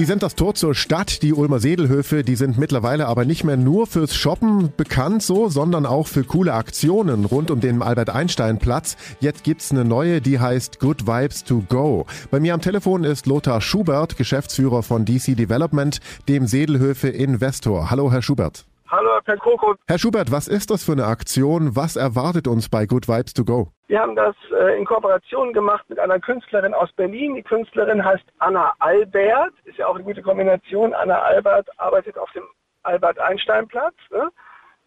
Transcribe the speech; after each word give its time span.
Sie 0.00 0.06
sind 0.06 0.22
das 0.22 0.34
Tor 0.34 0.54
zur 0.54 0.74
Stadt. 0.74 1.22
Die 1.22 1.34
Ulmer 1.34 1.60
Sedelhöfe, 1.60 2.24
die 2.24 2.34
sind 2.34 2.56
mittlerweile 2.56 3.06
aber 3.06 3.26
nicht 3.26 3.44
mehr 3.44 3.58
nur 3.58 3.86
fürs 3.86 4.14
Shoppen 4.14 4.72
bekannt 4.74 5.22
so, 5.22 5.50
sondern 5.50 5.84
auch 5.84 6.06
für 6.06 6.24
coole 6.24 6.54
Aktionen 6.54 7.26
rund 7.26 7.50
um 7.50 7.60
den 7.60 7.82
Albert-Einstein-Platz. 7.82 8.96
Jetzt 9.20 9.44
gibt's 9.44 9.70
eine 9.70 9.84
neue, 9.84 10.22
die 10.22 10.40
heißt 10.40 10.80
Good 10.80 11.06
Vibes 11.06 11.44
to 11.44 11.62
Go. 11.68 12.06
Bei 12.30 12.40
mir 12.40 12.54
am 12.54 12.62
Telefon 12.62 13.04
ist 13.04 13.26
Lothar 13.26 13.60
Schubert, 13.60 14.16
Geschäftsführer 14.16 14.82
von 14.82 15.04
DC 15.04 15.36
Development, 15.36 16.00
dem 16.30 16.46
Sedelhöfe 16.46 17.08
Investor. 17.08 17.90
Hallo, 17.90 18.10
Herr 18.10 18.22
Schubert. 18.22 18.64
Hallo, 18.90 19.20
Herr 19.24 19.36
Kroko. 19.36 19.76
Herr 19.86 20.00
Schubert, 20.00 20.32
was 20.32 20.48
ist 20.48 20.68
das 20.68 20.82
für 20.82 20.90
eine 20.90 21.04
Aktion? 21.04 21.76
Was 21.76 21.94
erwartet 21.94 22.48
uns 22.48 22.68
bei 22.68 22.86
Good 22.86 23.06
Vibes 23.06 23.32
to 23.34 23.44
Go? 23.44 23.68
Wir 23.86 24.00
haben 24.00 24.16
das 24.16 24.34
äh, 24.50 24.76
in 24.76 24.84
Kooperation 24.84 25.52
gemacht 25.52 25.88
mit 25.88 26.00
einer 26.00 26.18
Künstlerin 26.18 26.74
aus 26.74 26.90
Berlin. 26.94 27.36
Die 27.36 27.44
Künstlerin 27.44 28.04
heißt 28.04 28.24
Anna 28.40 28.72
Albert. 28.80 29.52
Ist 29.62 29.78
ja 29.78 29.86
auch 29.86 29.94
eine 29.94 30.02
gute 30.02 30.22
Kombination. 30.22 30.92
Anna 30.92 31.20
Albert 31.20 31.68
arbeitet 31.78 32.18
auf 32.18 32.32
dem 32.32 32.42
Albert-Einstein-Platz. 32.82 33.94
Ne? 34.10 34.28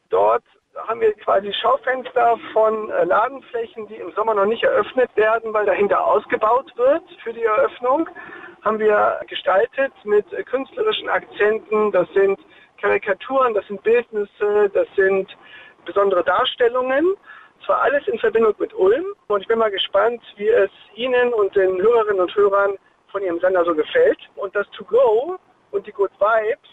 Dort 0.09 0.43
haben 0.85 0.99
wir 0.99 1.13
quasi 1.13 1.53
Schaufenster 1.53 2.37
von 2.51 2.89
äh, 2.89 3.05
Ladenflächen, 3.05 3.87
die 3.87 3.95
im 3.95 4.11
Sommer 4.11 4.33
noch 4.33 4.47
nicht 4.47 4.63
eröffnet 4.63 5.15
werden, 5.15 5.53
weil 5.53 5.65
dahinter 5.65 6.05
ausgebaut 6.05 6.73
wird 6.75 7.03
für 7.23 7.31
die 7.31 7.43
Eröffnung. 7.43 8.09
Haben 8.63 8.79
wir 8.79 9.21
gestaltet 9.29 9.93
mit 10.03 10.25
äh, 10.33 10.43
künstlerischen 10.43 11.07
Akzenten. 11.07 11.93
Das 11.93 12.09
sind 12.13 12.37
Karikaturen, 12.83 13.53
das 13.53 13.65
sind 13.67 13.81
Bildnisse, 13.81 14.69
das 14.73 14.87
sind 14.97 15.37
besondere 15.85 16.21
Darstellungen. 16.21 17.15
Zwar 17.65 17.81
alles 17.81 18.05
in 18.09 18.19
Verbindung 18.19 18.53
mit 18.59 18.73
Ulm 18.73 19.05
und 19.27 19.39
ich 19.39 19.47
bin 19.47 19.57
mal 19.57 19.71
gespannt, 19.71 20.21
wie 20.35 20.49
es 20.49 20.69
Ihnen 20.95 21.33
und 21.33 21.55
den 21.55 21.81
Hörerinnen 21.81 22.19
und 22.19 22.35
Hörern 22.35 22.77
von 23.09 23.23
Ihrem 23.23 23.39
Sender 23.39 23.63
so 23.63 23.73
gefällt. 23.73 24.19
Und 24.35 24.53
das 24.53 24.69
To 24.71 24.83
Go 24.83 25.39
und 25.71 25.87
die 25.87 25.93
Good 25.93 26.11
Vibes 26.19 26.69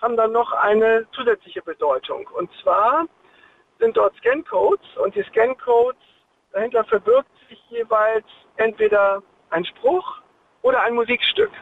haben 0.00 0.16
dann 0.16 0.32
noch 0.32 0.50
eine 0.52 1.06
zusätzliche 1.12 1.62
Bedeutung. 1.62 2.28
Und 2.36 2.50
zwar 2.60 3.06
sind 3.78 3.96
dort 3.96 4.16
Scancodes 4.16 4.96
und 4.96 5.14
die 5.14 5.22
Scancodes, 5.22 6.02
dahinter 6.50 6.82
verbirgt 6.82 7.30
sich 7.48 7.62
jeweils 7.70 8.26
entweder 8.56 9.22
ein 9.50 9.64
Spruch 9.64 10.22
oder 10.62 10.80
ein 10.80 10.94
Musikstück. 10.94 11.52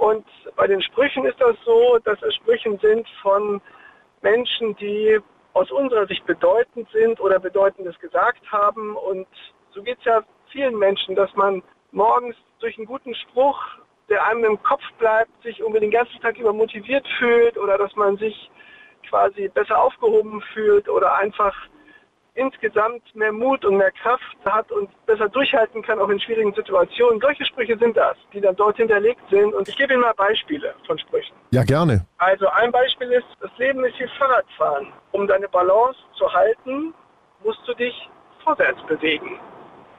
Und 0.00 0.24
bei 0.56 0.66
den 0.66 0.80
Sprüchen 0.80 1.26
ist 1.26 1.38
das 1.42 1.54
so, 1.62 1.98
dass 2.04 2.20
es 2.22 2.34
Sprüchen 2.36 2.78
sind 2.78 3.06
von 3.20 3.60
Menschen, 4.22 4.74
die 4.76 5.20
aus 5.52 5.70
unserer 5.70 6.06
Sicht 6.06 6.24
bedeutend 6.24 6.88
sind 6.90 7.20
oder 7.20 7.38
Bedeutendes 7.38 7.98
gesagt 7.98 8.40
haben. 8.50 8.96
Und 8.96 9.26
so 9.74 9.82
geht 9.82 9.98
es 9.98 10.04
ja 10.06 10.22
vielen 10.50 10.78
Menschen, 10.78 11.14
dass 11.14 11.30
man 11.36 11.62
morgens 11.92 12.34
durch 12.60 12.78
einen 12.78 12.86
guten 12.86 13.14
Spruch, 13.14 13.62
der 14.08 14.24
einem 14.24 14.44
im 14.44 14.62
Kopf 14.62 14.82
bleibt, 14.98 15.30
sich 15.42 15.60
irgendwie 15.60 15.80
den 15.80 15.90
ganzen 15.90 16.18
Tag 16.22 16.38
über 16.38 16.54
motiviert 16.54 17.06
fühlt 17.18 17.58
oder 17.58 17.76
dass 17.76 17.94
man 17.94 18.16
sich 18.16 18.50
quasi 19.06 19.48
besser 19.48 19.82
aufgehoben 19.82 20.40
fühlt 20.54 20.88
oder 20.88 21.14
einfach 21.16 21.54
insgesamt 22.40 23.14
mehr 23.14 23.32
Mut 23.32 23.64
und 23.64 23.76
mehr 23.76 23.90
Kraft 23.92 24.36
hat 24.44 24.72
und 24.72 24.88
besser 25.04 25.28
durchhalten 25.28 25.82
kann, 25.82 26.00
auch 26.00 26.08
in 26.08 26.18
schwierigen 26.18 26.54
Situationen. 26.54 27.20
Solche 27.20 27.44
Sprüche 27.44 27.76
sind 27.76 27.96
das, 27.96 28.16
die 28.32 28.40
dann 28.40 28.56
dort 28.56 28.78
hinterlegt 28.78 29.20
sind. 29.30 29.52
Und 29.54 29.68
ich 29.68 29.76
gebe 29.76 29.92
Ihnen 29.92 30.02
mal 30.02 30.14
Beispiele 30.14 30.74
von 30.86 30.98
Sprüchen. 30.98 31.34
Ja, 31.50 31.62
gerne. 31.62 32.06
Also 32.18 32.48
ein 32.48 32.72
Beispiel 32.72 33.12
ist, 33.12 33.26
das 33.40 33.50
Leben 33.58 33.84
ist 33.84 33.98
wie 34.00 34.08
Fahrradfahren. 34.18 34.88
Um 35.12 35.26
deine 35.26 35.48
Balance 35.48 35.98
zu 36.14 36.32
halten, 36.32 36.94
musst 37.44 37.60
du 37.66 37.74
dich 37.74 38.08
vorwärts 38.42 38.80
bewegen. 38.86 39.38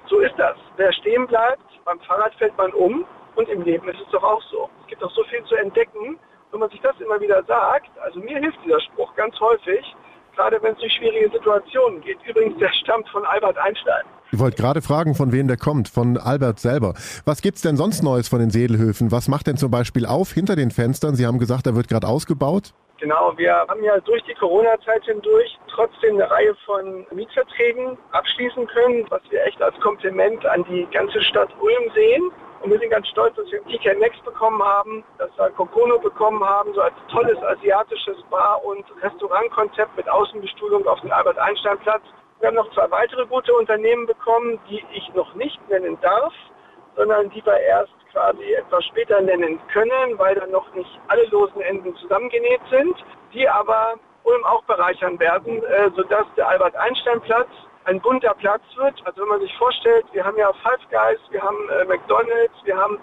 So 0.10 0.20
ist 0.20 0.34
das. 0.38 0.58
Wer 0.78 0.92
stehen 0.94 1.28
bleibt, 1.28 1.64
beim 1.86 2.00
Fahrrad 2.02 2.34
fällt 2.36 2.58
man 2.58 2.74
um 2.74 3.06
und 3.36 3.48
im 3.50 3.62
Leben 3.62 3.88
ist 3.88 4.02
es 4.02 4.12
doch 4.12 4.24
auch 4.24 4.42
so. 4.50 4.70
Es 4.82 4.88
gibt 4.88 5.04
auch 5.04 5.12
so 5.12 5.24
viel 5.26 5.44
zu 5.46 5.56
entdecken. 5.56 6.18
Wenn 6.52 6.60
man 6.60 6.70
sich 6.70 6.82
das 6.82 7.00
immer 7.00 7.22
wieder 7.22 7.44
sagt, 7.44 7.90
also 8.00 8.20
mir 8.20 8.40
hilft 8.40 8.58
dieser 8.66 8.82
Spruch 8.82 9.16
ganz 9.16 9.40
häufig, 9.40 9.96
gerade 10.42 10.62
wenn 10.64 10.74
es 10.74 10.80
durch 10.80 10.94
schwierige 10.94 11.30
Situationen 11.32 12.02
geht. 12.02 12.18
Übrigens, 12.28 12.58
der 12.58 12.70
stammt 12.74 13.08
von 13.10 13.24
Albert 13.26 13.58
Einstein. 13.58 14.04
Ich 14.32 14.40
wollte 14.40 14.58
gerade 14.58 14.82
fragen, 14.82 15.14
von 15.14 15.32
wem 15.32 15.48
der 15.48 15.58
kommt, 15.58 15.88
von 15.88 16.18
Albert 16.18 16.60
selber. 16.60 16.94
Was 17.26 17.42
gibt's 17.42 17.62
denn 17.62 17.78
sonst 17.78 18.02
Neues 18.02 18.28
von 18.28 18.40
den 18.40 18.50
Sedelhöfen? 18.50 19.12
Was 19.12 19.28
macht 19.28 19.48
denn 19.48 19.58
zum 19.58 19.70
Beispiel 19.70 20.06
auf 20.06 20.32
hinter 20.32 20.56
den 20.56 20.72
Fenstern? 20.72 21.16
Sie 21.16 21.28
haben 21.28 21.38
gesagt, 21.38 21.68
er 21.68 21.76
wird 21.76 21.88
gerade 21.88 22.08
ausgebaut. 22.08 22.74
Genau, 23.00 23.34
wir 23.36 23.54
haben 23.54 23.84
ja 23.84 24.00
durch 24.00 24.24
die 24.24 24.34
Corona-Zeit 24.36 25.04
hindurch 25.06 25.60
trotzdem 25.68 26.16
eine 26.16 26.30
Reihe 26.30 26.56
von 26.66 27.06
Mietverträgen 27.14 27.98
abschließen 28.12 28.66
können, 28.68 29.06
was 29.10 29.22
wir 29.30 29.44
echt 29.46 29.62
als 29.62 29.78
Kompliment 29.80 30.46
an 30.46 30.64
die 30.70 30.88
ganze 30.92 31.22
Stadt 31.22 31.50
Ulm 31.60 31.92
sehen. 31.94 32.32
Und 32.62 32.70
wir 32.70 32.80
sind 32.80 32.92
ganz 32.92 33.08
stolz, 33.08 33.36
dass 33.36 33.52
wir 33.52 33.64
TK 33.64 33.98
Next 34.00 34.24
bekommen 34.24 34.62
haben, 34.62 35.04
dass 35.18 35.36
wir 35.36 35.50
Kokono 35.50 35.98
bekommen 35.98 36.44
haben, 36.44 36.74
so 36.76 36.82
als 36.82 36.94
tolles 37.12 37.42
asiatisches 37.42 38.22
Bar- 38.30 38.64
und 38.64 38.86
Restaurantkonzept 39.02 39.98
mit 39.98 40.08
Außenbestuhlung 40.08 40.86
auf 40.86 41.02
dem 41.02 41.12
Albert-Einstein-Platz. 41.12 42.04
Wir 42.40 42.48
haben 42.48 42.56
noch 42.56 42.72
zwei 42.74 42.90
weitere 42.92 43.26
gute 43.26 43.54
Unternehmen 43.54 44.06
bekommen, 44.06 44.60
die 44.70 44.84
ich 44.94 45.12
noch 45.16 45.34
nicht 45.34 45.60
nennen 45.70 45.98
darf, 46.02 46.34
sondern 46.96 47.32
die 47.32 47.44
wir 47.44 47.58
erst 47.58 47.94
quasi 48.12 48.54
etwas 48.54 48.86
später 48.86 49.22
nennen 49.22 49.60
können, 49.74 50.20
weil 50.20 50.36
dann 50.36 50.52
noch 50.52 50.72
nicht 50.76 51.00
alle 51.08 51.26
losen 51.26 51.62
Enden 51.62 51.96
zusammengenäht 51.96 52.62
sind, 52.70 52.96
die 53.34 53.50
aber 53.50 53.96
Ulm 54.24 54.46
auch 54.46 54.64
bereichern 54.66 55.20
werden, 55.20 55.64
äh, 55.64 55.90
sodass 55.96 56.28
der 56.38 56.48
Albert-Einstein-Platz 56.48 57.50
ein 57.86 58.00
bunter 58.02 58.34
Platz 58.36 58.62
wird. 58.76 58.96
Also 59.06 59.22
wenn 59.22 59.30
man 59.30 59.42
sich 59.42 59.56
vorstellt, 59.58 60.06
wir 60.12 60.24
haben 60.24 60.38
ja 60.38 60.52
Five 60.64 60.82
Guys, 60.90 61.20
wir 61.30 61.42
haben 61.42 61.70
äh, 61.70 61.86
McDonalds, 61.86 62.54
wir 62.64 62.78
haben 62.78 63.00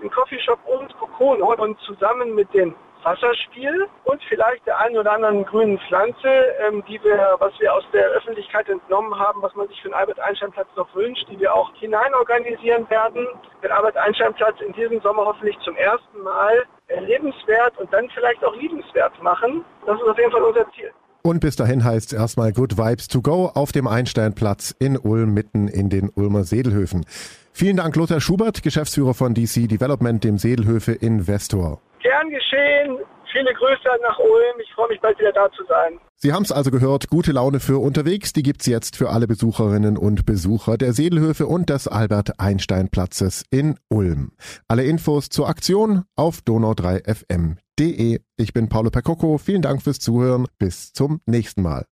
den 0.00 0.10
Coffeeshop 0.10 0.58
und 0.66 0.96
Cocono 0.98 1.54
und 1.54 1.78
zusammen 1.80 2.34
mit 2.34 2.52
dem 2.54 2.74
Wasserspiel 3.04 3.88
und 4.04 4.22
vielleicht 4.28 4.66
der 4.66 4.78
einen 4.78 4.96
oder 4.96 5.12
anderen 5.12 5.44
grünen 5.44 5.78
Pflanze, 5.88 6.28
ähm, 6.60 6.84
die 6.86 7.02
wir, 7.02 7.36
was 7.38 7.52
wir 7.58 7.74
aus 7.74 7.84
der 7.92 8.06
Öffentlichkeit 8.10 8.68
entnommen 8.68 9.18
haben, 9.18 9.42
was 9.42 9.54
man 9.54 9.68
sich 9.68 9.80
für 9.82 9.88
den 9.88 9.94
Albert-Einstein-Platz 9.94 10.68
noch 10.76 10.94
wünscht, 10.94 11.26
die 11.28 11.38
wir 11.38 11.54
auch 11.54 11.72
hinein 11.74 12.14
organisieren 12.14 12.88
werden. 12.90 13.26
Den 13.62 13.72
Albert-Einstein-Platz 13.72 14.60
in 14.60 14.72
diesem 14.72 15.00
Sommer 15.00 15.26
hoffentlich 15.26 15.58
zum 15.60 15.76
ersten 15.76 16.22
Mal 16.22 16.64
erlebenswert 16.88 17.76
und 17.78 17.92
dann 17.92 18.08
vielleicht 18.10 18.44
auch 18.44 18.54
liebenswert 18.54 19.20
machen. 19.22 19.64
Das 19.86 20.00
ist 20.00 20.06
auf 20.06 20.18
jeden 20.18 20.30
Fall 20.30 20.42
unser 20.42 20.70
Ziel. 20.72 20.92
Und 21.22 21.40
bis 21.40 21.54
dahin 21.54 21.84
heißt 21.84 22.12
es 22.12 22.18
erstmal 22.18 22.52
Good 22.52 22.76
Vibes 22.76 23.06
to 23.06 23.22
Go 23.22 23.46
auf 23.54 23.70
dem 23.70 23.86
Einsteinplatz 23.86 24.74
in 24.78 24.96
Ulm, 24.96 25.32
mitten 25.32 25.68
in 25.68 25.88
den 25.88 26.10
Ulmer 26.10 26.42
Sedelhöfen. 26.42 27.06
Vielen 27.52 27.76
Dank, 27.76 27.94
Lothar 27.94 28.20
Schubert, 28.20 28.62
Geschäftsführer 28.62 29.14
von 29.14 29.34
DC 29.34 29.68
Development, 29.68 30.24
dem 30.24 30.38
Sedelhöfe 30.38 30.92
Investor. 30.92 31.80
Gern 32.02 32.30
geschehen. 32.30 32.98
Viele 33.30 33.54
Grüße 33.54 33.88
nach 34.02 34.18
Ulm. 34.18 34.60
Ich 34.60 34.70
freue 34.74 34.88
mich 34.88 35.00
bald 35.00 35.18
wieder 35.18 35.32
da 35.32 35.50
zu 35.52 35.64
sein. 35.64 35.98
Sie 36.16 36.32
haben 36.32 36.42
es 36.42 36.52
also 36.52 36.70
gehört, 36.70 37.08
gute 37.08 37.32
Laune 37.32 37.60
für 37.60 37.78
unterwegs, 37.78 38.32
die 38.32 38.42
gibt's 38.42 38.66
jetzt 38.66 38.96
für 38.96 39.10
alle 39.10 39.26
Besucherinnen 39.26 39.96
und 39.96 40.26
Besucher 40.26 40.76
der 40.76 40.92
Sedelhöfe 40.92 41.46
und 41.46 41.70
des 41.70 41.88
Albert 41.88 42.38
Einstein 42.38 42.90
Platzes 42.90 43.44
in 43.50 43.76
Ulm. 43.88 44.32
Alle 44.68 44.84
Infos 44.84 45.30
zur 45.30 45.48
Aktion 45.48 46.04
auf 46.14 46.40
donau3fm.de. 46.46 47.62
Ich 48.36 48.52
bin 48.52 48.68
Paolo 48.68 48.90
Percocco, 48.90 49.38
vielen 49.38 49.62
Dank 49.62 49.82
fürs 49.82 49.98
Zuhören, 49.98 50.46
bis 50.58 50.92
zum 50.92 51.20
nächsten 51.26 51.62
Mal. 51.62 51.86